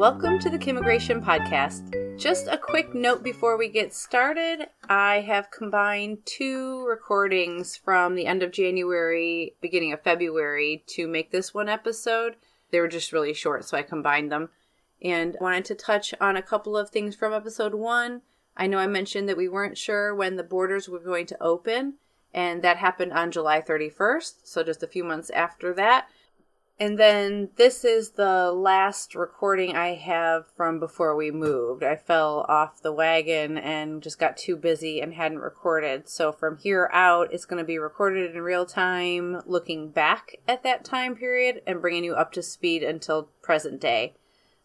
welcome 0.00 0.38
to 0.38 0.48
the 0.48 0.56
Kimmigration 0.56 1.22
Podcast. 1.22 2.18
Just 2.18 2.46
a 2.46 2.56
quick 2.56 2.94
note 2.94 3.22
before 3.22 3.58
we 3.58 3.68
get 3.68 3.92
started 3.92 4.66
I 4.88 5.16
have 5.20 5.50
combined 5.50 6.24
two 6.24 6.86
recordings 6.86 7.76
from 7.76 8.14
the 8.14 8.24
end 8.24 8.42
of 8.42 8.50
January, 8.50 9.56
beginning 9.60 9.92
of 9.92 10.00
February 10.00 10.84
to 10.86 11.06
make 11.06 11.30
this 11.30 11.52
one 11.52 11.68
episode. 11.68 12.36
They 12.70 12.80
were 12.80 12.88
just 12.88 13.12
really 13.12 13.34
short, 13.34 13.66
so 13.66 13.76
I 13.76 13.82
combined 13.82 14.32
them. 14.32 14.48
And 15.02 15.36
wanted 15.38 15.66
to 15.66 15.74
touch 15.74 16.14
on 16.18 16.34
a 16.34 16.40
couple 16.40 16.78
of 16.78 16.88
things 16.88 17.14
from 17.14 17.34
episode 17.34 17.74
one. 17.74 18.22
I 18.56 18.68
know 18.68 18.78
I 18.78 18.86
mentioned 18.86 19.28
that 19.28 19.36
we 19.36 19.50
weren't 19.50 19.76
sure 19.76 20.14
when 20.14 20.36
the 20.36 20.42
borders 20.42 20.88
were 20.88 20.98
going 20.98 21.26
to 21.26 21.42
open, 21.42 21.96
and 22.32 22.62
that 22.62 22.78
happened 22.78 23.12
on 23.12 23.30
July 23.30 23.60
31st, 23.60 24.36
so 24.44 24.62
just 24.62 24.82
a 24.82 24.86
few 24.86 25.04
months 25.04 25.28
after 25.28 25.74
that. 25.74 26.08
And 26.80 26.98
then 26.98 27.50
this 27.56 27.84
is 27.84 28.12
the 28.12 28.50
last 28.52 29.14
recording 29.14 29.76
I 29.76 29.96
have 29.96 30.46
from 30.56 30.80
before 30.80 31.14
we 31.14 31.30
moved. 31.30 31.84
I 31.84 31.94
fell 31.94 32.46
off 32.48 32.80
the 32.80 32.90
wagon 32.90 33.58
and 33.58 34.02
just 34.02 34.18
got 34.18 34.38
too 34.38 34.56
busy 34.56 34.98
and 34.98 35.12
hadn't 35.12 35.40
recorded. 35.40 36.08
So 36.08 36.32
from 36.32 36.56
here 36.56 36.88
out, 36.90 37.34
it's 37.34 37.44
going 37.44 37.62
to 37.62 37.66
be 37.66 37.78
recorded 37.78 38.34
in 38.34 38.40
real 38.40 38.64
time, 38.64 39.42
looking 39.44 39.90
back 39.90 40.36
at 40.48 40.62
that 40.62 40.82
time 40.82 41.14
period 41.14 41.60
and 41.66 41.82
bringing 41.82 42.02
you 42.02 42.14
up 42.14 42.32
to 42.32 42.42
speed 42.42 42.82
until 42.82 43.24
present 43.42 43.78
day. 43.78 44.14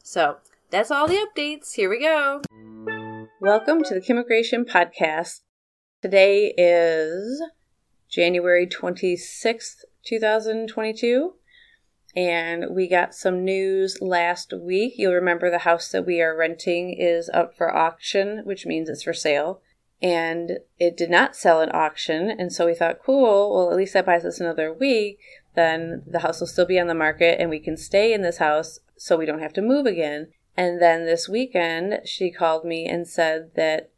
So 0.01 0.37
that's 0.69 0.91
all 0.91 1.09
the 1.09 1.27
updates. 1.27 1.73
Here 1.73 1.89
we 1.89 1.99
go. 1.99 2.43
Welcome 3.41 3.83
to 3.83 3.93
the 3.93 3.99
Kimmigration 3.99 4.63
Podcast. 4.63 5.41
Today 6.01 6.53
is 6.57 7.43
January 8.09 8.65
26th, 8.67 9.83
2022 10.05 11.33
and 12.15 12.67
we 12.73 12.87
got 12.87 13.13
some 13.13 13.43
news 13.43 14.01
last 14.01 14.53
week. 14.53 14.93
You'll 14.97 15.13
remember 15.13 15.51
the 15.51 15.59
house 15.59 15.89
that 15.89 16.05
we 16.05 16.21
are 16.21 16.35
renting 16.35 16.95
is 16.97 17.29
up 17.33 17.55
for 17.55 17.75
auction, 17.75 18.41
which 18.45 18.65
means 18.65 18.89
it's 18.89 19.03
for 19.03 19.13
sale. 19.13 19.61
And 20.01 20.59
it 20.77 20.95
did 20.95 21.09
not 21.09 21.35
sell 21.35 21.61
at 21.61 21.73
auction, 21.73 22.29
and 22.29 22.51
so 22.51 22.65
we 22.65 22.75
thought, 22.75 22.99
cool, 23.03 23.55
well, 23.55 23.71
at 23.71 23.77
least 23.77 23.93
that 23.93 24.05
buys 24.05 24.25
us 24.25 24.39
another 24.39 24.71
week. 24.71 25.19
Then 25.55 26.03
the 26.05 26.19
house 26.19 26.39
will 26.39 26.47
still 26.47 26.65
be 26.65 26.79
on 26.79 26.87
the 26.87 26.93
market, 26.93 27.39
and 27.39 27.49
we 27.49 27.59
can 27.59 27.77
stay 27.77 28.13
in 28.13 28.21
this 28.21 28.37
house 28.37 28.79
so 28.97 29.17
we 29.17 29.25
don't 29.25 29.41
have 29.41 29.53
to 29.53 29.61
move 29.61 29.85
again. 29.85 30.31
And 30.57 30.81
then 30.81 31.05
this 31.05 31.27
weekend, 31.27 32.01
she 32.05 32.31
called 32.31 32.65
me 32.65 32.85
and 32.85 33.07
said 33.07 33.51
that 33.55 33.91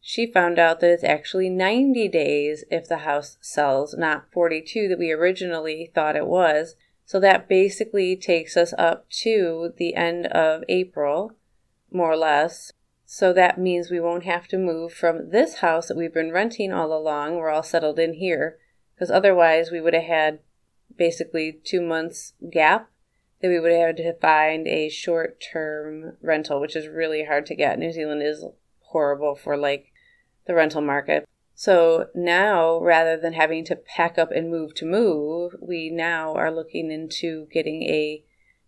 she 0.00 0.26
found 0.26 0.58
out 0.58 0.80
that 0.80 0.90
it's 0.90 1.04
actually 1.04 1.48
90 1.48 2.08
days 2.08 2.64
if 2.70 2.88
the 2.88 2.98
house 2.98 3.38
sells, 3.40 3.94
not 3.96 4.26
42 4.32 4.88
that 4.88 4.98
we 4.98 5.12
originally 5.12 5.90
thought 5.94 6.16
it 6.16 6.26
was. 6.26 6.74
So 7.04 7.20
that 7.20 7.48
basically 7.48 8.16
takes 8.16 8.56
us 8.56 8.72
up 8.78 9.08
to 9.22 9.72
the 9.76 9.94
end 9.94 10.26
of 10.26 10.62
April, 10.68 11.32
more 11.90 12.12
or 12.12 12.16
less. 12.16 12.72
So 13.04 13.32
that 13.32 13.58
means 13.58 13.90
we 13.90 14.00
won't 14.00 14.24
have 14.24 14.48
to 14.48 14.58
move 14.58 14.92
from 14.94 15.30
this 15.30 15.56
house 15.56 15.88
that 15.88 15.96
we've 15.96 16.14
been 16.14 16.32
renting 16.32 16.72
all 16.72 16.96
along. 16.96 17.36
We're 17.36 17.50
all 17.50 17.62
settled 17.62 17.98
in 17.98 18.14
here. 18.14 18.58
Because 18.94 19.10
otherwise, 19.10 19.70
we 19.70 19.80
would 19.80 19.94
have 19.94 20.04
had 20.04 20.38
basically 20.96 21.60
two 21.64 21.80
months 21.80 22.34
gap 22.50 22.90
that 23.40 23.48
we 23.48 23.58
would 23.58 23.72
have 23.72 23.88
had 23.88 23.96
to 23.96 24.14
find 24.14 24.66
a 24.68 24.88
short 24.88 25.42
term 25.52 26.16
rental, 26.22 26.60
which 26.60 26.76
is 26.76 26.86
really 26.86 27.24
hard 27.24 27.44
to 27.46 27.56
get. 27.56 27.78
New 27.78 27.92
Zealand 27.92 28.22
is 28.22 28.44
horrible 28.80 29.34
for 29.34 29.56
like 29.56 29.92
the 30.46 30.54
rental 30.54 30.80
market. 30.80 31.28
So 31.62 32.08
now, 32.12 32.80
rather 32.80 33.16
than 33.16 33.34
having 33.34 33.64
to 33.66 33.76
pack 33.76 34.18
up 34.18 34.32
and 34.32 34.50
move 34.50 34.74
to 34.74 34.84
move, 34.84 35.54
we 35.60 35.90
now 35.90 36.34
are 36.34 36.50
looking 36.50 36.90
into 36.90 37.46
getting 37.52 37.84
a 37.84 38.24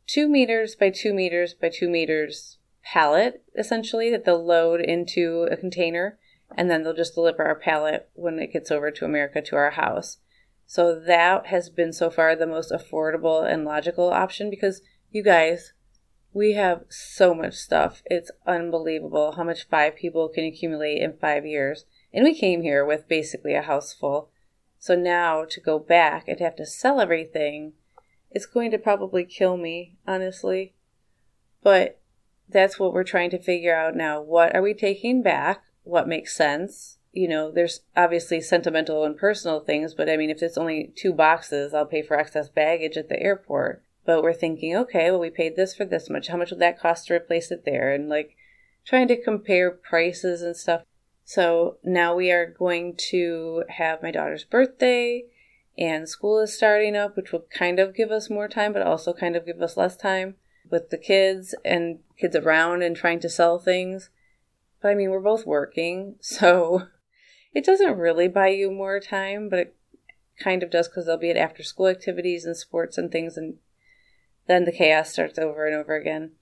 two 0.06 0.28
meters 0.28 0.76
by 0.76 0.90
two 0.90 1.12
meters 1.12 1.54
by 1.54 1.70
two 1.70 1.88
meters 1.88 2.58
pallet, 2.84 3.42
essentially, 3.58 4.12
that 4.12 4.24
they'll 4.24 4.46
load 4.46 4.80
into 4.80 5.48
a 5.50 5.56
container 5.56 6.20
and 6.56 6.70
then 6.70 6.84
they'll 6.84 6.94
just 6.94 7.16
deliver 7.16 7.42
our 7.42 7.56
pallet 7.56 8.08
when 8.14 8.38
it 8.38 8.52
gets 8.52 8.70
over 8.70 8.92
to 8.92 9.04
America 9.04 9.42
to 9.42 9.56
our 9.56 9.72
house. 9.72 10.18
So 10.64 10.96
that 10.96 11.46
has 11.46 11.70
been 11.70 11.92
so 11.92 12.10
far 12.10 12.36
the 12.36 12.46
most 12.46 12.70
affordable 12.70 13.44
and 13.44 13.64
logical 13.64 14.10
option 14.10 14.50
because 14.50 14.82
you 15.10 15.24
guys, 15.24 15.72
we 16.32 16.52
have 16.52 16.84
so 16.90 17.34
much 17.34 17.54
stuff. 17.54 18.04
It's 18.06 18.30
unbelievable 18.46 19.32
how 19.32 19.42
much 19.42 19.66
five 19.66 19.96
people 19.96 20.28
can 20.28 20.44
accumulate 20.44 21.02
in 21.02 21.18
five 21.18 21.44
years. 21.44 21.86
And 22.14 22.22
we 22.22 22.32
came 22.32 22.62
here 22.62 22.84
with 22.84 23.08
basically 23.08 23.54
a 23.54 23.62
house 23.62 23.92
full. 23.92 24.30
So 24.78 24.94
now 24.94 25.44
to 25.50 25.60
go 25.60 25.80
back 25.80 26.28
and 26.28 26.38
have 26.38 26.54
to 26.56 26.64
sell 26.64 27.00
everything, 27.00 27.72
it's 28.30 28.46
going 28.46 28.70
to 28.70 28.78
probably 28.78 29.24
kill 29.24 29.56
me, 29.56 29.96
honestly. 30.06 30.74
But 31.62 32.00
that's 32.48 32.78
what 32.78 32.92
we're 32.92 33.02
trying 33.02 33.30
to 33.30 33.42
figure 33.42 33.74
out 33.74 33.96
now. 33.96 34.20
What 34.20 34.54
are 34.54 34.62
we 34.62 34.74
taking 34.74 35.22
back? 35.22 35.64
What 35.82 36.06
makes 36.06 36.36
sense? 36.36 36.98
You 37.12 37.28
know, 37.28 37.50
there's 37.50 37.80
obviously 37.96 38.40
sentimental 38.40 39.04
and 39.04 39.16
personal 39.16 39.60
things, 39.60 39.94
but 39.94 40.08
I 40.08 40.16
mean, 40.16 40.30
if 40.30 40.42
it's 40.42 40.58
only 40.58 40.92
two 40.96 41.12
boxes, 41.12 41.74
I'll 41.74 41.86
pay 41.86 42.02
for 42.02 42.18
excess 42.18 42.48
baggage 42.48 42.96
at 42.96 43.08
the 43.08 43.20
airport. 43.20 43.82
But 44.06 44.22
we're 44.22 44.34
thinking, 44.34 44.76
okay, 44.76 45.10
well, 45.10 45.20
we 45.20 45.30
paid 45.30 45.56
this 45.56 45.74
for 45.74 45.84
this 45.84 46.10
much. 46.10 46.28
How 46.28 46.36
much 46.36 46.50
would 46.50 46.60
that 46.60 46.78
cost 46.78 47.06
to 47.06 47.14
replace 47.14 47.50
it 47.50 47.64
there? 47.64 47.92
And 47.92 48.08
like 48.08 48.36
trying 48.84 49.08
to 49.08 49.20
compare 49.20 49.70
prices 49.70 50.42
and 50.42 50.56
stuff. 50.56 50.82
So 51.24 51.78
now 51.82 52.14
we 52.14 52.30
are 52.30 52.46
going 52.46 52.96
to 53.10 53.64
have 53.70 54.02
my 54.02 54.10
daughter's 54.10 54.44
birthday, 54.44 55.24
and 55.76 56.08
school 56.08 56.38
is 56.40 56.54
starting 56.54 56.94
up, 56.94 57.16
which 57.16 57.32
will 57.32 57.46
kind 57.50 57.78
of 57.78 57.96
give 57.96 58.10
us 58.10 58.28
more 58.28 58.46
time, 58.46 58.72
but 58.72 58.82
also 58.82 59.12
kind 59.12 59.34
of 59.34 59.46
give 59.46 59.60
us 59.62 59.76
less 59.76 59.96
time 59.96 60.36
with 60.70 60.90
the 60.90 60.98
kids 60.98 61.54
and 61.64 62.00
kids 62.18 62.36
around 62.36 62.82
and 62.82 62.94
trying 62.94 63.20
to 63.20 63.28
sell 63.28 63.58
things. 63.58 64.10
But 64.82 64.90
I 64.90 64.94
mean, 64.94 65.10
we're 65.10 65.20
both 65.20 65.46
working, 65.46 66.16
so 66.20 66.88
it 67.54 67.64
doesn't 67.64 67.98
really 67.98 68.28
buy 68.28 68.48
you 68.48 68.70
more 68.70 69.00
time, 69.00 69.48
but 69.48 69.58
it 69.58 69.76
kind 70.38 70.62
of 70.62 70.70
does 70.70 70.88
because 70.88 71.06
there'll 71.06 71.20
be 71.20 71.30
at 71.30 71.36
after 71.36 71.62
school 71.62 71.88
activities 71.88 72.44
and 72.44 72.56
sports 72.56 72.98
and 72.98 73.10
things, 73.10 73.38
and 73.38 73.56
then 74.46 74.66
the 74.66 74.72
chaos 74.72 75.10
starts 75.10 75.38
over 75.38 75.66
and 75.66 75.74
over 75.74 75.96
again. 75.96 76.32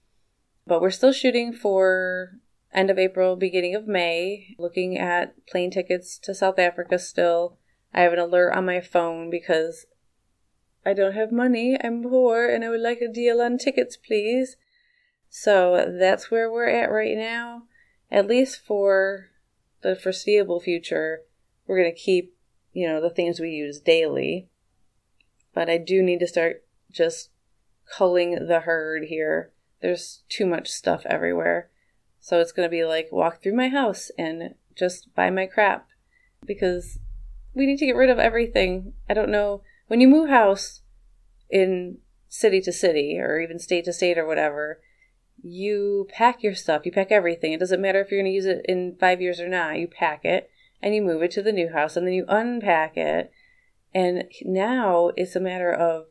But 0.67 0.81
we're 0.81 0.91
still 0.91 1.13
shooting 1.13 1.53
for 1.53 2.33
end 2.75 2.91
of 2.91 2.99
April, 2.99 3.37
beginning 3.37 3.75
of 3.75 3.87
May, 3.87 4.55
looking 4.59 4.99
at 4.99 5.47
plane 5.47 5.71
tickets 5.71 6.19
to 6.19 6.35
South 6.35 6.59
Africa 6.59 6.99
still. 6.99 7.59
I 7.95 8.01
have 8.01 8.13
an 8.13 8.19
alert 8.19 8.55
on 8.55 8.67
my 8.67 8.81
phone 8.81 9.31
because 9.31 9.87
I 10.85 10.95
don't 10.95 11.15
have 11.15 11.31
money. 11.31 11.77
I'm 11.83 12.03
poor 12.03 12.49
and 12.49 12.65
I 12.65 12.71
would 12.71 12.81
like 12.81 13.01
a 13.01 13.13
deal 13.13 13.41
on 13.41 13.59
tickets, 13.59 13.97
please. 13.97 14.57
So 15.29 15.95
that's 15.99 16.31
where 16.31 16.51
we're 16.51 16.69
at 16.69 16.91
right 16.91 17.17
now. 17.17 17.65
At 18.11 18.27
least 18.27 18.61
for 18.65 19.29
the 19.83 19.97
foreseeable 19.97 20.61
future, 20.61 21.23
we're 21.67 21.79
going 21.79 21.95
to 21.95 22.01
keep, 22.01 22.35
you 22.73 22.87
know, 22.87 23.01
the 23.01 23.11
things 23.11 23.41
we 23.41 23.51
use 23.51 23.81
daily. 23.81 24.49
But 25.55 25.69
I 25.69 25.79
do 25.79 26.03
need 26.03 26.21
to 26.21 26.27
start 26.27 26.65
just 26.91 27.31
culling 27.97 28.47
the 28.47 28.61
herd 28.61 29.05
here. 29.05 29.53
There's 29.81 30.23
too 30.29 30.47
much 30.47 30.69
stuff 30.69 31.03
everywhere. 31.07 31.71
So 32.23 32.39
it's 32.39 32.53
going 32.53 32.67
to 32.67 32.71
be 32.71 32.85
like 32.85 33.09
walk 33.11 33.43
through 33.43 33.57
my 33.57 33.69
house 33.69 34.13
and 34.17 34.55
just 34.77 35.13
buy 35.17 35.29
my 35.29 35.45
crap 35.45 35.89
because 36.47 37.01
we 37.53 37.67
need 37.67 37.79
to 37.79 37.87
get 37.87 37.97
rid 37.97 38.11
of 38.11 38.21
everything. 38.21 38.93
I 39.11 39.15
don't 39.15 39.29
know. 39.29 39.63
When 39.89 40.01
you 40.01 40.07
move 40.07 40.31
house 40.31 40.83
in 41.51 41.99
city 42.29 42.61
to 42.61 42.73
city 42.73 43.19
or 43.19 43.41
even 43.41 43.59
state 43.59 43.85
to 43.87 43.93
state 43.93 44.19
or 44.19 44.25
whatever, 44.25 44.81
you 45.43 46.07
pack 46.11 46.45
your 46.45 46.55
stuff. 46.55 46.87
You 46.87 46.93
pack 46.93 47.11
everything. 47.11 47.53
It 47.53 47.61
doesn't 47.61 47.83
matter 47.83 48.01
if 48.01 48.13
you're 48.13 48.23
going 48.23 48.31
to 48.31 48.37
use 48.37 48.47
it 48.47 48.65
in 48.69 48.97
five 49.01 49.21
years 49.21 49.41
or 49.41 49.49
not. 49.49 49.81
You 49.81 49.89
pack 49.89 50.25
it 50.25 50.49
and 50.81 50.95
you 50.95 51.03
move 51.03 51.23
it 51.23 51.33
to 51.33 51.43
the 51.43 51.51
new 51.51 51.73
house 51.73 51.97
and 51.97 52.07
then 52.07 52.15
you 52.15 52.25
unpack 52.29 52.97
it. 52.97 53.33
And 53.93 54.31
now 54.45 55.11
it's 55.17 55.35
a 55.35 55.41
matter 55.41 55.73
of 55.73 56.05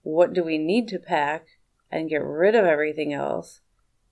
what 0.00 0.32
do 0.32 0.42
we 0.42 0.56
need 0.56 0.88
to 0.88 0.98
pack 0.98 1.46
and 1.90 2.08
get 2.08 2.24
rid 2.24 2.54
of 2.54 2.64
everything 2.64 3.12
else 3.12 3.60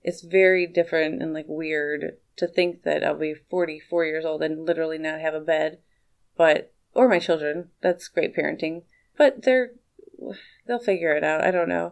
it's 0.07 0.21
very 0.21 0.65
different 0.65 1.21
and 1.21 1.33
like 1.33 1.47
weird 1.49 2.15
to 2.37 2.47
think 2.47 2.83
that 2.83 3.03
I'll 3.03 3.19
be 3.19 3.33
44 3.33 4.05
years 4.05 4.23
old 4.23 4.41
and 4.41 4.65
literally 4.65 4.97
not 4.97 5.19
have 5.19 5.33
a 5.33 5.41
bed, 5.41 5.79
but 6.37 6.73
or 6.93 7.09
my 7.09 7.19
children. 7.19 7.71
That's 7.81 8.07
great 8.07 8.33
parenting, 8.33 8.83
but 9.17 9.43
they're 9.43 9.71
they'll 10.65 10.79
figure 10.79 11.13
it 11.13 11.25
out. 11.25 11.43
I 11.43 11.51
don't 11.51 11.67
know. 11.67 11.91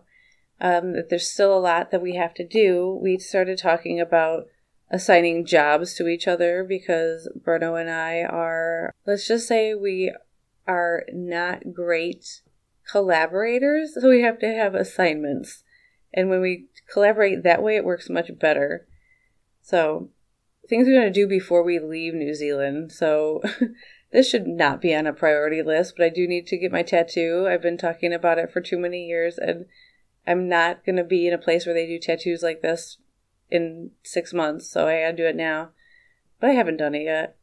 Um, 0.61 0.95
there's 1.09 1.29
still 1.29 1.57
a 1.57 1.59
lot 1.59 1.91
that 1.91 2.01
we 2.01 2.15
have 2.15 2.33
to 2.35 2.47
do. 2.47 2.97
We 3.03 3.19
started 3.19 3.57
talking 3.57 3.99
about 3.99 4.45
assigning 4.89 5.45
jobs 5.45 5.93
to 5.95 6.07
each 6.07 6.25
other 6.25 6.63
because 6.63 7.27
Bruno 7.35 7.75
and 7.75 7.89
I 7.89 8.21
are, 8.21 8.93
let's 9.05 9.27
just 9.27 9.45
say, 9.45 9.73
we 9.73 10.15
are 10.65 11.03
not 11.11 11.73
great 11.73 12.41
collaborators, 12.89 13.97
so 13.99 14.09
we 14.09 14.21
have 14.21 14.39
to 14.39 14.53
have 14.53 14.73
assignments. 14.73 15.65
And 16.13 16.29
when 16.29 16.39
we 16.39 16.67
collaborate 16.91 17.43
that 17.43 17.63
way, 17.63 17.75
it 17.75 17.85
works 17.85 18.09
much 18.09 18.31
better. 18.39 18.87
So, 19.61 20.09
things 20.69 20.87
we're 20.87 20.99
going 20.99 21.11
to 21.11 21.19
do 21.19 21.27
before 21.27 21.63
we 21.63 21.79
leave 21.79 22.13
New 22.13 22.33
Zealand. 22.33 22.91
So, 22.91 23.41
this 24.11 24.29
should 24.29 24.47
not 24.47 24.81
be 24.81 24.93
on 24.93 25.07
a 25.07 25.13
priority 25.13 25.61
list, 25.61 25.95
but 25.97 26.05
I 26.05 26.09
do 26.09 26.27
need 26.27 26.47
to 26.47 26.57
get 26.57 26.71
my 26.71 26.83
tattoo. 26.83 27.47
I've 27.49 27.61
been 27.61 27.77
talking 27.77 28.13
about 28.13 28.37
it 28.37 28.51
for 28.51 28.61
too 28.61 28.77
many 28.77 29.05
years, 29.05 29.37
and 29.37 29.65
I'm 30.27 30.47
not 30.47 30.85
going 30.85 30.95
to 30.97 31.03
be 31.03 31.27
in 31.27 31.33
a 31.33 31.39
place 31.39 31.65
where 31.65 31.75
they 31.75 31.87
do 31.87 31.99
tattoos 31.99 32.43
like 32.43 32.61
this 32.61 32.97
in 33.49 33.91
six 34.03 34.33
months, 34.33 34.69
so 34.69 34.87
I 34.87 35.01
gotta 35.01 35.17
do 35.17 35.25
it 35.25 35.35
now. 35.35 35.69
But 36.39 36.51
I 36.51 36.53
haven't 36.53 36.77
done 36.77 36.95
it 36.95 37.03
yet. 37.03 37.37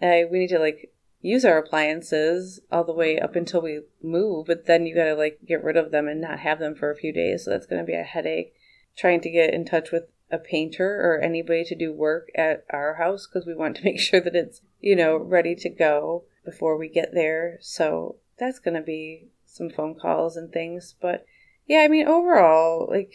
I, 0.00 0.24
we 0.30 0.38
need 0.38 0.48
to 0.48 0.58
like 0.58 0.92
use 1.20 1.44
our 1.44 1.58
appliances 1.58 2.60
all 2.70 2.84
the 2.84 2.92
way 2.92 3.18
up 3.18 3.34
until 3.36 3.62
we 3.62 3.80
move, 4.02 4.46
but 4.46 4.66
then 4.66 4.86
you 4.86 4.94
gotta 4.94 5.14
like 5.14 5.40
get 5.46 5.64
rid 5.64 5.76
of 5.76 5.90
them 5.90 6.08
and 6.08 6.20
not 6.20 6.40
have 6.40 6.58
them 6.58 6.74
for 6.74 6.90
a 6.90 6.96
few 6.96 7.12
days. 7.12 7.44
So 7.44 7.50
that's 7.50 7.66
gonna 7.66 7.84
be 7.84 7.94
a 7.94 8.02
headache. 8.02 8.54
Trying 8.96 9.20
to 9.22 9.30
get 9.30 9.52
in 9.52 9.64
touch 9.64 9.90
with 9.92 10.04
a 10.30 10.38
painter 10.38 11.00
or 11.00 11.20
anybody 11.20 11.64
to 11.64 11.74
do 11.74 11.92
work 11.92 12.28
at 12.34 12.64
our 12.70 12.94
house 12.94 13.26
because 13.26 13.46
we 13.46 13.54
want 13.54 13.76
to 13.76 13.84
make 13.84 14.00
sure 14.00 14.20
that 14.20 14.36
it's, 14.36 14.62
you 14.80 14.96
know, 14.96 15.16
ready 15.16 15.54
to 15.56 15.68
go 15.68 16.24
before 16.44 16.76
we 16.76 16.88
get 16.88 17.12
there. 17.12 17.58
So 17.60 18.16
that's 18.38 18.58
gonna 18.58 18.82
be 18.82 19.28
some 19.44 19.70
phone 19.70 19.94
calls 19.94 20.36
and 20.36 20.52
things. 20.52 20.94
But 21.00 21.24
yeah, 21.66 21.80
I 21.80 21.88
mean, 21.88 22.06
overall, 22.06 22.86
like, 22.90 23.12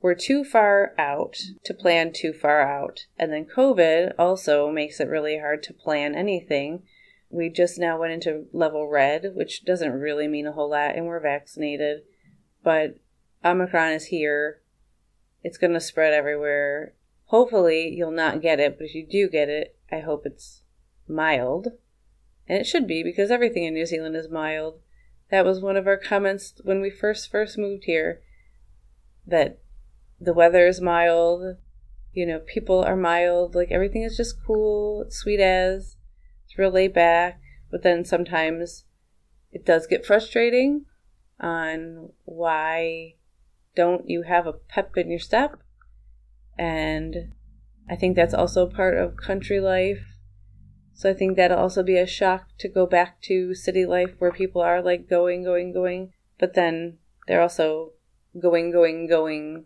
we're 0.00 0.14
too 0.14 0.44
far 0.44 0.92
out 0.98 1.38
to 1.64 1.72
plan 1.72 2.12
too 2.12 2.32
far 2.32 2.60
out. 2.60 3.06
And 3.18 3.32
then 3.32 3.46
COVID 3.46 4.12
also 4.18 4.70
makes 4.70 5.00
it 5.00 5.08
really 5.08 5.38
hard 5.38 5.62
to 5.62 5.72
plan 5.72 6.14
anything. 6.14 6.82
We 7.30 7.48
just 7.48 7.78
now 7.78 7.98
went 7.98 8.12
into 8.12 8.46
level 8.52 8.88
red, 8.88 9.32
which 9.34 9.64
doesn't 9.64 9.92
really 9.92 10.28
mean 10.28 10.46
a 10.46 10.52
whole 10.52 10.70
lot, 10.70 10.94
and 10.94 11.06
we're 11.06 11.20
vaccinated. 11.20 12.02
But 12.62 12.98
Omicron 13.44 13.92
is 13.92 14.06
here. 14.06 14.60
It's 15.44 15.58
going 15.58 15.74
to 15.74 15.80
spread 15.80 16.14
everywhere. 16.14 16.94
Hopefully, 17.26 17.94
you'll 17.94 18.10
not 18.10 18.40
get 18.42 18.58
it, 18.58 18.78
but 18.78 18.86
if 18.86 18.94
you 18.94 19.06
do 19.06 19.28
get 19.28 19.48
it, 19.48 19.76
I 19.92 20.00
hope 20.00 20.24
it's 20.24 20.62
mild. 21.06 21.68
And 22.48 22.58
it 22.58 22.66
should 22.66 22.86
be 22.86 23.02
because 23.02 23.30
everything 23.30 23.64
in 23.64 23.74
New 23.74 23.86
Zealand 23.86 24.16
is 24.16 24.30
mild. 24.30 24.80
That 25.30 25.44
was 25.44 25.60
one 25.60 25.76
of 25.76 25.86
our 25.86 25.98
comments 25.98 26.54
when 26.64 26.80
we 26.80 26.90
first 26.90 27.30
first 27.30 27.58
moved 27.58 27.84
here 27.84 28.20
that 29.26 29.58
the 30.20 30.32
weather 30.32 30.66
is 30.66 30.80
mild, 30.80 31.56
you 32.12 32.24
know, 32.24 32.38
people 32.38 32.82
are 32.82 32.96
mild, 32.96 33.54
like 33.54 33.70
everything 33.70 34.02
is 34.02 34.16
just 34.16 34.42
cool, 34.46 35.02
it's 35.02 35.16
sweet 35.16 35.40
as, 35.40 35.96
it's 36.44 36.58
real 36.58 36.70
laid 36.70 36.94
back, 36.94 37.40
but 37.70 37.82
then 37.82 38.04
sometimes 38.04 38.84
it 39.52 39.66
does 39.66 39.86
get 39.86 40.06
frustrating 40.06 40.84
on 41.40 42.10
why 42.24 43.14
don't 43.74 44.08
you 44.08 44.22
have 44.22 44.46
a 44.46 44.52
pep 44.52 44.96
in 44.96 45.10
your 45.10 45.18
step? 45.18 45.58
And 46.58 47.32
I 47.88 47.96
think 47.96 48.16
that's 48.16 48.34
also 48.34 48.66
part 48.66 48.96
of 48.96 49.16
country 49.16 49.60
life. 49.60 50.04
So 50.94 51.10
I 51.10 51.14
think 51.14 51.36
that'll 51.36 51.58
also 51.58 51.82
be 51.82 51.98
a 51.98 52.06
shock 52.06 52.46
to 52.58 52.68
go 52.68 52.86
back 52.86 53.20
to 53.22 53.54
city 53.54 53.84
life 53.84 54.14
where 54.18 54.30
people 54.30 54.62
are 54.62 54.80
like 54.80 55.08
going, 55.08 55.42
going, 55.42 55.72
going, 55.72 56.12
but 56.38 56.54
then 56.54 56.98
they're 57.26 57.42
also 57.42 57.92
going, 58.40 58.70
going, 58.70 59.08
going 59.08 59.64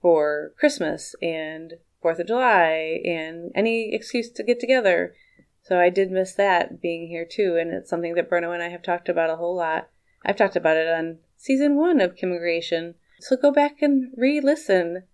for 0.00 0.52
Christmas 0.58 1.14
and 1.22 1.74
Fourth 2.00 2.18
of 2.18 2.26
July 2.26 3.00
and 3.04 3.52
any 3.54 3.94
excuse 3.94 4.30
to 4.30 4.42
get 4.42 4.58
together. 4.58 5.14
So 5.62 5.78
I 5.78 5.90
did 5.90 6.10
miss 6.10 6.34
that 6.34 6.80
being 6.82 7.06
here 7.06 7.24
too, 7.24 7.56
and 7.60 7.72
it's 7.72 7.88
something 7.88 8.14
that 8.14 8.28
Bruno 8.28 8.50
and 8.50 8.62
I 8.62 8.68
have 8.70 8.82
talked 8.82 9.08
about 9.08 9.30
a 9.30 9.36
whole 9.36 9.54
lot. 9.54 9.88
I've 10.24 10.36
talked 10.36 10.56
about 10.56 10.76
it 10.76 10.88
on 10.88 11.18
season 11.36 11.76
one 11.76 12.00
of 12.00 12.16
Kimmigration. 12.16 12.94
So 13.22 13.36
go 13.36 13.52
back 13.52 13.80
and 13.82 14.12
re 14.16 14.40
listen. 14.40 15.04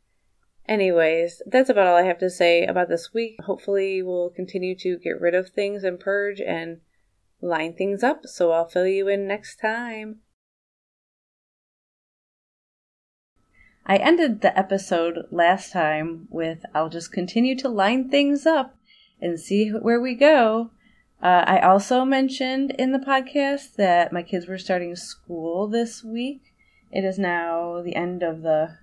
Anyways, 0.66 1.42
that's 1.44 1.68
about 1.68 1.86
all 1.86 1.96
I 1.96 2.04
have 2.04 2.18
to 2.20 2.30
say 2.30 2.64
about 2.64 2.88
this 2.88 3.12
week. 3.12 3.36
Hopefully, 3.42 4.02
we'll 4.02 4.30
continue 4.30 4.74
to 4.76 4.96
get 4.96 5.20
rid 5.20 5.34
of 5.34 5.50
things 5.50 5.84
and 5.84 6.00
purge 6.00 6.40
and 6.40 6.80
line 7.42 7.74
things 7.74 8.02
up. 8.02 8.24
So 8.24 8.50
I'll 8.52 8.64
fill 8.64 8.86
you 8.86 9.08
in 9.08 9.28
next 9.28 9.56
time. 9.56 10.20
I 13.84 13.96
ended 13.96 14.40
the 14.40 14.58
episode 14.58 15.26
last 15.30 15.70
time 15.70 16.28
with 16.30 16.64
I'll 16.74 16.88
just 16.88 17.12
continue 17.12 17.58
to 17.58 17.68
line 17.68 18.08
things 18.08 18.46
up 18.46 18.74
and 19.20 19.38
see 19.38 19.68
where 19.68 20.00
we 20.00 20.14
go. 20.14 20.70
Uh, 21.22 21.44
I 21.46 21.60
also 21.60 22.06
mentioned 22.06 22.70
in 22.78 22.92
the 22.92 22.98
podcast 22.98 23.74
that 23.76 24.14
my 24.14 24.22
kids 24.22 24.48
were 24.48 24.56
starting 24.56 24.96
school 24.96 25.68
this 25.68 26.02
week. 26.02 26.54
It 26.90 27.04
is 27.04 27.18
now 27.18 27.82
the 27.82 27.96
end 27.96 28.22
of 28.22 28.42
the 28.42 28.78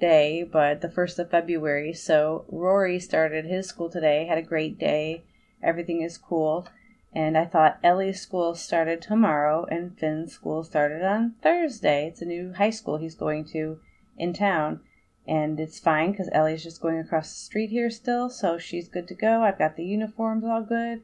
day, 0.00 0.42
but 0.42 0.80
the 0.80 0.88
1st 0.88 1.18
of 1.20 1.30
February. 1.30 1.92
So 1.92 2.44
Rory 2.48 2.98
started 2.98 3.44
his 3.44 3.68
school 3.68 3.88
today, 3.88 4.26
had 4.26 4.38
a 4.38 4.42
great 4.42 4.78
day. 4.78 5.24
Everything 5.62 6.02
is 6.02 6.18
cool. 6.18 6.66
And 7.12 7.38
I 7.38 7.44
thought 7.44 7.78
Ellie's 7.84 8.20
school 8.20 8.56
started 8.56 9.00
tomorrow 9.00 9.66
and 9.70 9.96
Finn's 9.96 10.32
school 10.32 10.64
started 10.64 11.04
on 11.04 11.36
Thursday. 11.42 12.08
It's 12.08 12.20
a 12.20 12.26
new 12.26 12.52
high 12.54 12.70
school 12.70 12.98
he's 12.98 13.14
going 13.14 13.44
to 13.52 13.78
in 14.18 14.32
town. 14.32 14.80
And 15.26 15.58
it's 15.60 15.78
fine 15.78 16.10
because 16.10 16.28
Ellie's 16.32 16.64
just 16.64 16.82
going 16.82 16.98
across 16.98 17.30
the 17.30 17.38
street 17.38 17.70
here 17.70 17.88
still, 17.88 18.28
so 18.28 18.58
she's 18.58 18.88
good 18.88 19.08
to 19.08 19.14
go. 19.14 19.42
I've 19.42 19.58
got 19.58 19.76
the 19.76 19.84
uniforms 19.84 20.44
all 20.44 20.62
good. 20.62 21.02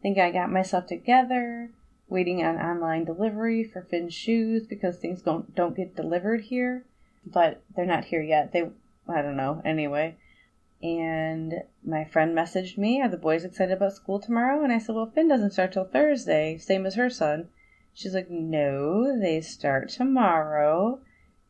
Think 0.00 0.16
I 0.16 0.30
got 0.30 0.50
myself 0.50 0.86
together. 0.86 1.70
Waiting 2.08 2.42
on 2.42 2.56
online 2.56 3.04
delivery 3.04 3.62
for 3.64 3.82
Finn's 3.82 4.14
shoes 4.14 4.66
because 4.66 4.98
things 4.98 5.22
don't 5.22 5.54
don't 5.54 5.76
get 5.76 5.94
delivered 5.94 6.42
here, 6.42 6.84
but 7.26 7.62
they're 7.74 7.84
not 7.84 8.06
here 8.06 8.22
yet. 8.22 8.52
They 8.52 8.70
I 9.08 9.22
don't 9.22 9.36
know. 9.36 9.62
Anyway, 9.64 10.16
and 10.82 11.64
my 11.84 12.04
friend 12.04 12.36
messaged 12.36 12.78
me, 12.78 13.00
Are 13.02 13.08
the 13.08 13.16
boys 13.16 13.44
excited 13.44 13.72
about 13.72 13.94
school 13.94 14.20
tomorrow? 14.20 14.62
And 14.62 14.72
I 14.72 14.78
said, 14.78 14.94
Well, 14.94 15.10
Finn 15.12 15.28
doesn't 15.28 15.52
start 15.52 15.72
till 15.72 15.84
Thursday, 15.84 16.56
same 16.56 16.86
as 16.86 16.94
her 16.94 17.10
son. 17.10 17.48
She's 17.92 18.14
like, 18.14 18.30
No, 18.30 19.18
they 19.18 19.40
start 19.40 19.88
tomorrow. 19.88 21.00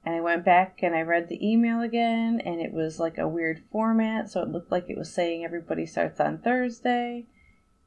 And 0.05 0.15
I 0.15 0.21
went 0.21 0.45
back 0.45 0.79
and 0.83 0.95
I 0.95 1.03
read 1.03 1.29
the 1.29 1.47
email 1.47 1.83
again, 1.83 2.41
and 2.45 2.61
it 2.61 2.73
was 2.73 2.99
like 2.99 3.19
a 3.19 3.29
weird 3.29 3.63
format, 3.71 4.31
so 4.31 4.41
it 4.43 4.49
looked 4.49 4.73
like 4.73 4.89
it 4.89 4.97
was 4.97 5.13
saying 5.13 5.45
everybody 5.45 5.85
starts 5.85 6.21
on 6.21 6.39
Thursday. 6.39 7.27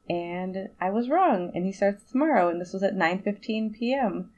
And 0.09 0.69
I 0.79 0.89
was 0.89 1.09
wrong, 1.09 1.51
and 1.53 1.65
he 1.65 1.71
starts 1.71 2.03
tomorrow, 2.03 2.49
and 2.49 2.59
this 2.59 2.73
was 2.73 2.83
at 2.83 2.95
9:15 2.95 3.73
p.m. 3.73 4.31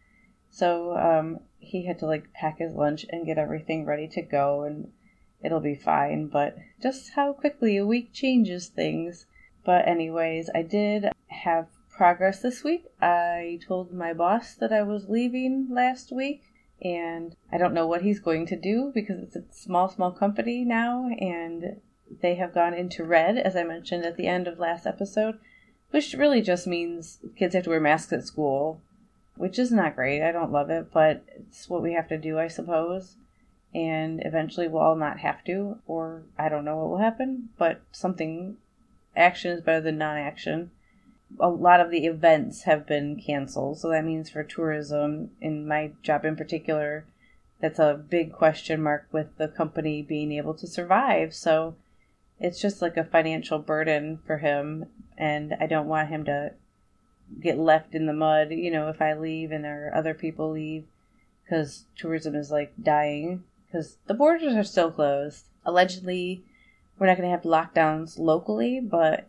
So 0.50 0.96
um, 0.96 1.40
he 1.58 1.86
had 1.86 2.00
to 2.00 2.06
like 2.06 2.32
pack 2.34 2.60
his 2.60 2.76
lunch 2.76 3.06
and 3.10 3.26
get 3.26 3.38
everything 3.38 3.86
ready 3.86 4.08
to 4.10 4.22
go, 4.22 4.64
and 4.64 4.92
it'll 5.44 5.60
be 5.60 5.76
fine. 5.76 6.28
But 6.28 6.58
just 6.82 7.14
how 7.14 7.34
quickly 7.34 7.78
a 7.78 7.86
week 7.86 8.14
changes 8.14 8.68
things. 8.68 9.26
But 9.66 9.88
anyways, 9.88 10.50
I 10.54 10.62
did 10.62 11.06
have 11.28 11.68
progress 11.90 12.42
this 12.42 12.64
week. 12.64 12.86
I 13.02 13.60
told 13.66 13.94
my 13.94 14.14
boss 14.14 14.56
that 14.56 14.74
I 14.74 14.84
was 14.84 15.10
leaving 15.10 15.70
last 15.72 16.12
week 16.12 16.44
and 16.84 17.36
I 17.52 17.58
don't 17.58 17.74
know 17.74 17.88
what 17.88 18.02
he's 18.02 18.20
going 18.20 18.46
to 18.48 18.60
do 18.60 18.92
because 18.94 19.20
it's 19.20 19.36
a 19.36 19.44
small, 19.52 19.88
small 19.88 20.12
company 20.12 20.66
now, 20.66 21.08
and 21.18 21.80
they 22.22 22.36
have 22.36 22.54
gone 22.54 22.74
into 22.74 23.06
red, 23.06 23.38
as 23.38 23.56
I 23.56 23.64
mentioned 23.64 24.06
at 24.06 24.18
the 24.18 24.28
end 24.28 24.48
of 24.48 24.60
last 24.60 24.86
episode, 24.86 25.40
which 25.94 26.14
really 26.14 26.42
just 26.42 26.66
means 26.66 27.20
kids 27.38 27.54
have 27.56 27.66
to 27.66 27.70
wear 27.70 27.80
masks 27.80 28.12
at 28.14 28.26
school, 28.26 28.82
which 29.36 29.60
is 29.60 29.72
not 29.72 29.96
great. 29.96 30.22
I 30.22 30.32
don't 30.32 30.52
love 30.52 30.70
it, 30.70 30.92
but 30.92 31.24
it's 31.36 31.70
what 31.70 31.82
we 31.82 31.94
have 31.94 32.08
to 32.10 32.18
do, 32.18 32.40
I 32.40 32.48
suppose. 32.48 33.16
And 33.74 34.22
eventually 34.26 34.68
we'll 34.68 34.82
all 34.82 34.96
not 34.96 35.20
have 35.20 35.44
to, 35.46 35.80
or 35.88 36.24
I 36.38 36.50
don't 36.50 36.66
know 36.66 36.78
what 36.78 36.90
will 36.90 36.98
happen, 36.98 37.50
but 37.58 37.82
something 37.92 38.58
action 39.16 39.52
is 39.52 39.62
better 39.62 39.82
than 39.82 39.98
non 39.98 40.18
action 40.18 40.72
a 41.40 41.50
lot 41.50 41.80
of 41.80 41.90
the 41.90 42.06
events 42.06 42.64
have 42.64 42.86
been 42.86 43.20
canceled. 43.20 43.80
So 43.80 43.90
that 43.90 44.06
means 44.06 44.30
for 44.30 44.44
tourism, 44.44 45.32
in 45.42 45.68
my 45.68 45.92
job 46.02 46.26
in 46.26 46.36
particular, 46.36 47.06
that's 47.60 47.80
a 47.80 47.94
big 48.10 48.34
question 48.34 48.82
mark 48.82 49.08
with 49.12 49.38
the 49.38 49.48
company 49.48 50.02
being 50.02 50.32
able 50.32 50.54
to 50.56 50.68
survive. 50.68 51.34
So 51.34 51.76
it's 52.40 52.62
just 52.62 52.82
like 52.82 52.98
a 52.98 53.04
financial 53.04 53.60
burden 53.60 54.20
for 54.26 54.38
him. 54.40 54.88
And 55.18 55.56
I 55.60 55.68
don't 55.68 55.88
want 55.88 56.10
him 56.10 56.26
to 56.26 56.54
get 57.42 57.58
left 57.58 57.96
in 57.96 58.06
the 58.06 58.14
mud, 58.14 58.52
you 58.52 58.72
know, 58.72 58.90
if 58.90 59.02
I 59.02 59.14
leave 59.14 59.52
and 59.52 59.64
there 59.64 59.92
other 59.96 60.14
people 60.14 60.52
leave 60.52 60.86
because 61.44 61.86
tourism 61.98 62.36
is 62.36 62.52
like 62.52 62.74
dying 62.82 63.44
because 63.66 63.98
the 64.08 64.14
borders 64.14 64.54
are 64.54 64.64
still 64.64 64.92
closed. 64.92 65.46
Allegedly, 65.66 66.44
we're 66.98 67.08
not 67.08 67.18
going 67.18 67.30
to 67.30 67.36
have 67.36 67.44
lockdowns 67.44 68.20
locally, 68.20 68.80
but 68.80 69.28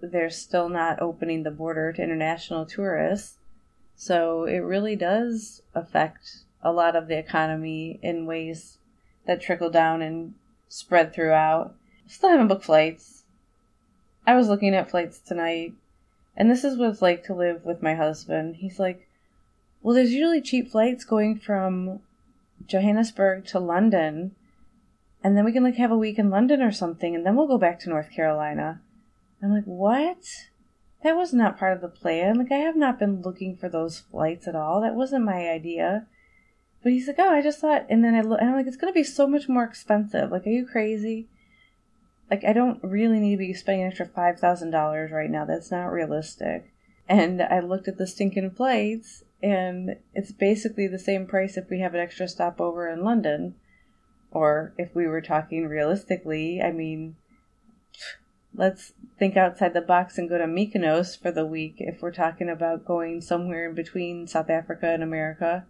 they're 0.00 0.30
still 0.30 0.68
not 0.68 1.00
opening 1.00 1.42
the 1.42 1.50
border 1.50 1.92
to 1.92 2.02
international 2.02 2.66
tourists. 2.66 3.38
So 3.94 4.44
it 4.44 4.58
really 4.58 4.96
does 4.96 5.62
affect 5.74 6.38
a 6.62 6.72
lot 6.72 6.96
of 6.96 7.06
the 7.06 7.18
economy 7.18 8.00
in 8.02 8.26
ways 8.26 8.78
that 9.26 9.40
trickle 9.40 9.70
down 9.70 10.02
and 10.02 10.34
spread 10.68 11.12
throughout. 11.12 11.74
Still 12.06 12.30
haven't 12.30 12.48
booked 12.48 12.64
flights. 12.64 13.19
I 14.30 14.36
was 14.36 14.48
looking 14.48 14.76
at 14.76 14.88
flights 14.88 15.18
tonight, 15.18 15.72
and 16.36 16.48
this 16.48 16.62
is 16.62 16.78
what 16.78 16.90
it's 16.90 17.02
like 17.02 17.24
to 17.24 17.34
live 17.34 17.64
with 17.64 17.82
my 17.82 17.96
husband. 17.96 18.56
He's 18.58 18.78
like, 18.78 19.08
Well, 19.82 19.92
there's 19.92 20.12
usually 20.12 20.40
cheap 20.40 20.70
flights 20.70 21.04
going 21.04 21.36
from 21.36 21.98
Johannesburg 22.64 23.44
to 23.46 23.58
London, 23.58 24.36
and 25.24 25.36
then 25.36 25.44
we 25.44 25.50
can 25.50 25.64
like 25.64 25.74
have 25.78 25.90
a 25.90 25.98
week 25.98 26.16
in 26.16 26.30
London 26.30 26.62
or 26.62 26.70
something, 26.70 27.12
and 27.12 27.26
then 27.26 27.34
we'll 27.34 27.48
go 27.48 27.58
back 27.58 27.80
to 27.80 27.88
North 27.88 28.12
Carolina. 28.12 28.80
I'm 29.42 29.52
like, 29.52 29.64
what? 29.64 30.22
That 31.02 31.16
was 31.16 31.32
not 31.32 31.58
part 31.58 31.72
of 31.72 31.80
the 31.80 31.88
plan. 31.88 32.38
Like, 32.38 32.52
I 32.52 32.58
have 32.58 32.76
not 32.76 33.00
been 33.00 33.22
looking 33.22 33.56
for 33.56 33.68
those 33.68 33.98
flights 33.98 34.46
at 34.46 34.54
all. 34.54 34.80
That 34.80 34.94
wasn't 34.94 35.24
my 35.24 35.48
idea. 35.48 36.06
But 36.84 36.92
he's 36.92 37.08
like, 37.08 37.18
oh, 37.18 37.34
I 37.34 37.42
just 37.42 37.58
thought, 37.58 37.84
and 37.90 38.04
then 38.04 38.14
I 38.14 38.20
look, 38.20 38.40
and 38.40 38.50
I'm 38.50 38.54
like, 38.54 38.68
it's 38.68 38.76
gonna 38.76 38.92
be 38.92 39.02
so 39.02 39.26
much 39.26 39.48
more 39.48 39.64
expensive. 39.64 40.30
Like, 40.30 40.46
are 40.46 40.50
you 40.50 40.68
crazy? 40.68 41.26
Like, 42.30 42.44
I 42.44 42.52
don't 42.52 42.82
really 42.82 43.18
need 43.18 43.32
to 43.32 43.38
be 43.38 43.54
spending 43.54 43.82
an 43.82 43.88
extra 43.88 44.06
five 44.06 44.38
thousand 44.38 44.70
dollars 44.70 45.10
right 45.10 45.30
now. 45.30 45.44
That's 45.44 45.70
not 45.70 45.86
realistic. 45.86 46.72
And 47.08 47.42
I 47.42 47.58
looked 47.58 47.88
at 47.88 47.98
the 47.98 48.06
stinking 48.06 48.52
flights, 48.52 49.24
and 49.42 49.96
it's 50.14 50.30
basically 50.30 50.86
the 50.86 50.98
same 50.98 51.26
price 51.26 51.56
if 51.56 51.68
we 51.68 51.80
have 51.80 51.94
an 51.94 52.00
extra 52.00 52.28
stopover 52.28 52.88
in 52.88 53.02
London, 53.02 53.56
or 54.30 54.74
if 54.78 54.94
we 54.94 55.08
were 55.08 55.20
talking 55.20 55.66
realistically. 55.66 56.62
I 56.62 56.70
mean, 56.70 57.16
let's 58.54 58.92
think 59.18 59.36
outside 59.36 59.74
the 59.74 59.80
box 59.80 60.18
and 60.18 60.28
go 60.28 60.38
to 60.38 60.44
Mykonos 60.44 61.20
for 61.20 61.32
the 61.32 61.46
week 61.46 61.76
if 61.78 62.00
we're 62.00 62.12
talking 62.12 62.48
about 62.48 62.84
going 62.84 63.20
somewhere 63.20 63.68
in 63.68 63.74
between 63.74 64.26
South 64.26 64.50
Africa 64.50 64.88
and 64.88 65.02
America. 65.02 65.66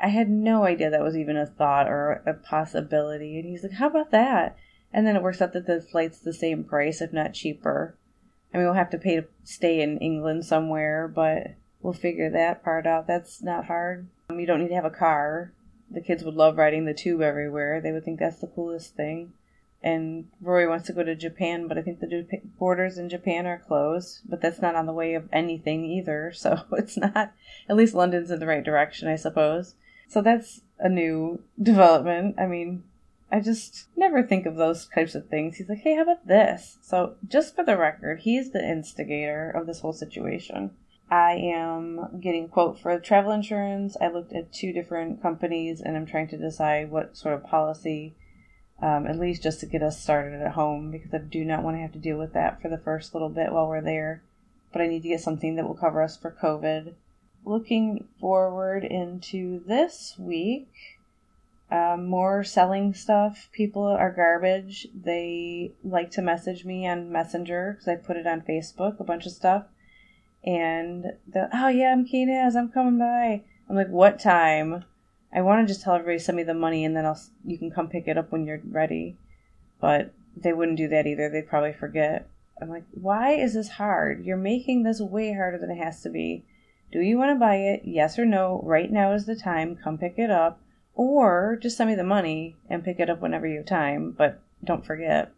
I 0.00 0.08
had 0.08 0.28
no 0.28 0.64
idea 0.64 0.90
that 0.90 1.02
was 1.02 1.16
even 1.16 1.36
a 1.36 1.46
thought 1.46 1.88
or 1.88 2.22
a 2.26 2.34
possibility. 2.34 3.38
And 3.38 3.48
he's 3.48 3.62
like, 3.62 3.72
How 3.72 3.88
about 3.88 4.10
that? 4.10 4.56
And 4.96 5.06
then 5.06 5.14
it 5.14 5.22
works 5.22 5.40
out 5.40 5.52
that 5.52 5.68
the 5.68 5.80
flight's 5.80 6.18
the 6.18 6.32
same 6.32 6.64
price, 6.64 7.00
if 7.00 7.12
not 7.12 7.34
cheaper. 7.34 7.94
I 8.52 8.56
mean, 8.56 8.66
we'll 8.66 8.74
have 8.74 8.90
to 8.90 8.98
pay 8.98 9.16
to 9.16 9.26
stay 9.44 9.80
in 9.80 9.98
England 9.98 10.44
somewhere, 10.44 11.06
but 11.06 11.52
we'll 11.82 11.92
figure 11.92 12.30
that 12.30 12.64
part 12.64 12.84
out. 12.84 13.06
That's 13.06 13.40
not 13.40 13.66
hard. 13.66 14.08
Um, 14.30 14.40
you 14.40 14.46
don't 14.46 14.60
need 14.60 14.70
to 14.70 14.74
have 14.74 14.84
a 14.84 14.90
car. 14.90 15.52
The 15.88 16.00
kids 16.00 16.24
would 16.24 16.34
love 16.34 16.56
riding 16.56 16.84
the 16.84 16.94
tube 16.94 17.20
everywhere. 17.20 17.80
They 17.80 17.92
would 17.92 18.04
think 18.04 18.18
that's 18.18 18.40
the 18.40 18.48
coolest 18.48 18.96
thing 18.96 19.32
and 19.86 20.26
Rory 20.40 20.66
wants 20.66 20.86
to 20.86 20.92
go 20.92 21.04
to 21.04 21.14
Japan, 21.14 21.68
but 21.68 21.78
I 21.78 21.82
think 21.82 22.00
the 22.00 22.26
borders 22.58 22.98
in 22.98 23.08
Japan 23.08 23.46
are 23.46 23.62
closed. 23.64 24.20
But 24.28 24.40
that's 24.40 24.60
not 24.60 24.74
on 24.74 24.86
the 24.86 24.92
way 24.92 25.14
of 25.14 25.28
anything 25.32 25.84
either, 25.84 26.32
so 26.34 26.64
it's 26.72 26.96
not. 26.96 27.32
At 27.68 27.76
least 27.76 27.94
London's 27.94 28.32
in 28.32 28.40
the 28.40 28.46
right 28.46 28.64
direction, 28.64 29.08
I 29.08 29.14
suppose. 29.14 29.74
So 30.08 30.20
that's 30.20 30.62
a 30.78 30.88
new 30.88 31.42
development. 31.62 32.34
I 32.36 32.46
mean, 32.46 32.82
I 33.30 33.40
just 33.40 33.88
never 33.96 34.22
think 34.22 34.46
of 34.46 34.56
those 34.56 34.86
types 34.86 35.14
of 35.14 35.28
things. 35.28 35.56
He's 35.56 35.68
like, 35.68 35.80
hey, 35.80 35.96
how 35.96 36.02
about 36.02 36.26
this? 36.26 36.78
So, 36.80 37.16
just 37.26 37.56
for 37.56 37.64
the 37.64 37.76
record, 37.76 38.20
he's 38.20 38.52
the 38.52 38.64
instigator 38.64 39.50
of 39.50 39.66
this 39.66 39.80
whole 39.80 39.92
situation. 39.92 40.70
I 41.10 41.32
am 41.32 42.20
getting 42.20 42.48
quote 42.48 42.78
for 42.78 42.98
travel 42.98 43.32
insurance. 43.32 43.96
I 44.00 44.08
looked 44.08 44.32
at 44.32 44.52
two 44.52 44.72
different 44.72 45.22
companies 45.22 45.80
and 45.80 45.96
I'm 45.96 46.06
trying 46.06 46.28
to 46.28 46.36
decide 46.36 46.90
what 46.90 47.16
sort 47.16 47.34
of 47.34 47.44
policy 47.44 48.14
um, 48.82 49.06
at 49.06 49.18
least 49.18 49.42
just 49.42 49.60
to 49.60 49.66
get 49.66 49.82
us 49.82 50.00
started 50.00 50.42
at 50.42 50.52
home 50.52 50.90
because 50.90 51.14
I 51.14 51.18
do 51.18 51.44
not 51.44 51.62
want 51.62 51.76
to 51.76 51.80
have 51.80 51.92
to 51.92 51.98
deal 51.98 52.18
with 52.18 52.34
that 52.34 52.60
for 52.60 52.68
the 52.68 52.78
first 52.78 53.14
little 53.14 53.28
bit 53.28 53.52
while 53.52 53.68
we're 53.68 53.80
there. 53.80 54.22
But 54.72 54.82
I 54.82 54.86
need 54.86 55.02
to 55.02 55.08
get 55.08 55.20
something 55.20 55.56
that 55.56 55.66
will 55.66 55.76
cover 55.76 56.02
us 56.02 56.16
for 56.16 56.36
COVID. 56.42 56.94
Looking 57.44 58.08
forward 58.20 58.84
into 58.84 59.62
this 59.64 60.14
week, 60.18 60.95
um, 61.70 62.06
more 62.06 62.44
selling 62.44 62.94
stuff. 62.94 63.48
People 63.52 63.82
are 63.84 64.12
garbage. 64.12 64.86
They 64.94 65.72
like 65.82 66.10
to 66.12 66.22
message 66.22 66.64
me 66.64 66.86
on 66.86 67.10
Messenger 67.10 67.72
because 67.72 67.88
I 67.88 67.96
put 67.96 68.16
it 68.16 68.26
on 68.26 68.42
Facebook, 68.42 69.00
a 69.00 69.04
bunch 69.04 69.26
of 69.26 69.32
stuff. 69.32 69.64
And 70.44 71.14
the 71.26 71.48
oh 71.52 71.68
yeah, 71.68 71.92
I'm 71.92 72.06
keen 72.06 72.28
as 72.30 72.54
I'm 72.54 72.70
coming 72.70 72.98
by. 72.98 73.42
I'm 73.68 73.74
like, 73.74 73.88
what 73.88 74.20
time? 74.20 74.84
I 75.34 75.40
want 75.40 75.66
to 75.66 75.72
just 75.72 75.82
tell 75.82 75.94
everybody 75.94 76.20
send 76.20 76.36
me 76.36 76.44
the 76.44 76.54
money 76.54 76.84
and 76.84 76.96
then 76.96 77.04
I'll 77.04 77.20
you 77.44 77.58
can 77.58 77.70
come 77.70 77.88
pick 77.88 78.06
it 78.06 78.16
up 78.16 78.30
when 78.30 78.46
you're 78.46 78.60
ready. 78.64 79.16
But 79.80 80.12
they 80.36 80.52
wouldn't 80.52 80.78
do 80.78 80.88
that 80.88 81.06
either. 81.06 81.28
They'd 81.28 81.48
probably 81.48 81.72
forget. 81.72 82.28
I'm 82.60 82.70
like, 82.70 82.84
why 82.92 83.32
is 83.32 83.54
this 83.54 83.70
hard? 83.70 84.24
You're 84.24 84.36
making 84.36 84.82
this 84.82 85.00
way 85.00 85.34
harder 85.34 85.58
than 85.58 85.70
it 85.70 85.82
has 85.82 86.00
to 86.02 86.10
be. 86.10 86.44
Do 86.92 87.00
you 87.00 87.18
want 87.18 87.32
to 87.32 87.40
buy 87.40 87.56
it? 87.56 87.82
Yes 87.84 88.18
or 88.18 88.24
no? 88.24 88.60
Right 88.64 88.90
now 88.90 89.12
is 89.12 89.26
the 89.26 89.34
time. 89.34 89.76
Come 89.76 89.98
pick 89.98 90.14
it 90.16 90.30
up. 90.30 90.60
Or 90.96 91.58
just 91.60 91.76
send 91.76 91.90
me 91.90 91.94
the 91.94 92.02
money 92.02 92.56
and 92.68 92.82
pick 92.82 92.98
it 92.98 93.10
up 93.10 93.20
whenever 93.20 93.46
you 93.46 93.58
have 93.58 93.66
time, 93.66 94.12
but 94.12 94.40
don't 94.64 94.84
forget. 94.84 95.30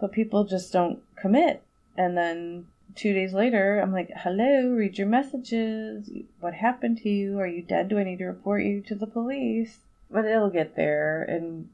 But 0.00 0.12
people 0.12 0.44
just 0.44 0.72
don't 0.72 1.00
commit. 1.16 1.62
And 1.96 2.18
then 2.18 2.66
two 2.96 3.14
days 3.14 3.32
later, 3.32 3.78
I'm 3.80 3.92
like, 3.92 4.10
hello, 4.16 4.70
read 4.70 4.98
your 4.98 5.06
messages. 5.06 6.10
What 6.40 6.54
happened 6.54 6.98
to 6.98 7.08
you? 7.08 7.38
Are 7.38 7.46
you 7.46 7.62
dead? 7.62 7.88
Do 7.88 7.98
I 7.98 8.04
need 8.04 8.18
to 8.18 8.24
report 8.24 8.64
you 8.64 8.80
to 8.82 8.96
the 8.96 9.06
police? 9.06 9.78
But 10.10 10.24
it'll 10.24 10.50
get 10.50 10.74
there. 10.74 11.22
And 11.22 11.68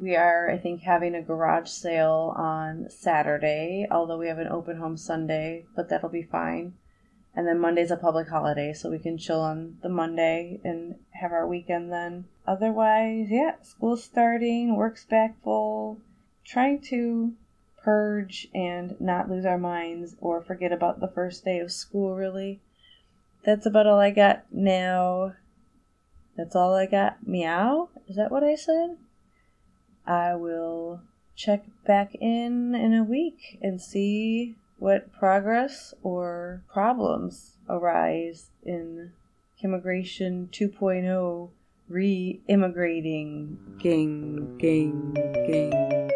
we 0.00 0.16
are, 0.16 0.50
I 0.50 0.58
think, 0.58 0.82
having 0.82 1.14
a 1.14 1.22
garage 1.22 1.68
sale 1.68 2.34
on 2.36 2.88
Saturday, 2.90 3.86
although 3.88 4.18
we 4.18 4.26
have 4.26 4.38
an 4.38 4.48
open 4.48 4.78
home 4.78 4.96
Sunday, 4.96 5.66
but 5.76 5.88
that'll 5.88 6.08
be 6.08 6.22
fine. 6.22 6.74
And 7.34 7.46
then 7.46 7.60
Monday's 7.60 7.90
a 7.90 7.96
public 7.96 8.28
holiday, 8.28 8.74
so 8.74 8.90
we 8.90 8.98
can 8.98 9.16
chill 9.16 9.40
on 9.40 9.78
the 9.82 9.88
Monday 9.88 10.60
and 10.64 10.96
have 11.12 11.32
our 11.32 11.46
weekend 11.46 11.90
then. 11.90 12.26
Otherwise, 12.46 13.28
yeah, 13.30 13.54
school's 13.62 14.04
starting, 14.04 14.76
work's 14.76 15.06
back 15.06 15.42
full. 15.42 15.98
Trying 16.44 16.82
to 16.82 17.32
purge 17.82 18.48
and 18.54 19.00
not 19.00 19.30
lose 19.30 19.46
our 19.46 19.58
minds 19.58 20.14
or 20.20 20.42
forget 20.42 20.72
about 20.72 21.00
the 21.00 21.08
first 21.08 21.44
day 21.44 21.58
of 21.58 21.72
school, 21.72 22.14
really. 22.14 22.60
That's 23.44 23.66
about 23.66 23.86
all 23.86 23.98
I 23.98 24.10
got 24.10 24.44
now. 24.52 25.34
That's 26.36 26.54
all 26.54 26.74
I 26.74 26.86
got. 26.86 27.26
Meow? 27.26 27.88
Is 28.08 28.16
that 28.16 28.30
what 28.30 28.44
I 28.44 28.54
said? 28.54 28.98
I 30.06 30.34
will 30.34 31.00
check 31.34 31.64
back 31.86 32.14
in 32.14 32.74
in 32.74 32.94
a 32.94 33.04
week 33.04 33.58
and 33.62 33.80
see 33.80 34.56
what 34.82 35.12
progress 35.12 35.94
or 36.02 36.60
problems 36.66 37.56
arise 37.68 38.50
in 38.64 39.12
Immigration 39.62 40.48
2.0 40.50 41.50
re 41.88 42.40
immigrating. 42.48 43.56
Gang, 43.78 44.58
gang, 44.58 45.14
gang. 45.46 46.10